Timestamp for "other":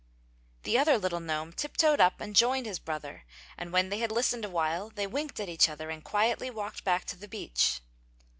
0.79-0.97, 5.69-5.91